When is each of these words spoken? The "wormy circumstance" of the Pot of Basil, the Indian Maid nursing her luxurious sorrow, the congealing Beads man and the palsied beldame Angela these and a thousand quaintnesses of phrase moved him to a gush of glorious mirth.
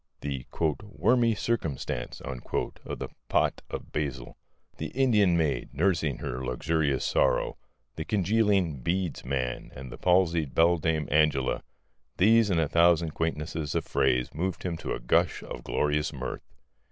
The 0.21 0.47
"wormy 0.81 1.35
circumstance" 1.35 2.21
of 2.21 2.41
the 2.97 3.09
Pot 3.29 3.61
of 3.69 3.91
Basil, 3.91 4.35
the 4.77 4.87
Indian 4.87 5.37
Maid 5.37 5.69
nursing 5.75 6.17
her 6.17 6.43
luxurious 6.43 7.05
sorrow, 7.05 7.57
the 7.97 8.03
congealing 8.05 8.79
Beads 8.81 9.23
man 9.23 9.69
and 9.75 9.91
the 9.91 9.99
palsied 9.99 10.55
beldame 10.55 11.07
Angela 11.11 11.61
these 12.17 12.49
and 12.49 12.59
a 12.59 12.67
thousand 12.67 13.11
quaintnesses 13.13 13.75
of 13.75 13.85
phrase 13.85 14.33
moved 14.33 14.63
him 14.63 14.75
to 14.77 14.93
a 14.93 14.99
gush 14.99 15.43
of 15.43 15.63
glorious 15.63 16.11
mirth. 16.11 16.51